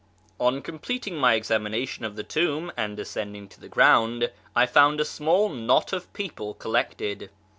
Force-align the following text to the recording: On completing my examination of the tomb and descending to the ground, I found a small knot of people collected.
On 0.39 0.63
completing 0.63 1.17
my 1.17 1.35
examination 1.35 2.03
of 2.05 2.15
the 2.15 2.23
tomb 2.23 2.71
and 2.75 2.97
descending 2.97 3.47
to 3.49 3.59
the 3.59 3.69
ground, 3.69 4.31
I 4.55 4.65
found 4.65 4.99
a 4.99 5.05
small 5.05 5.47
knot 5.49 5.93
of 5.93 6.11
people 6.13 6.55
collected. 6.55 7.29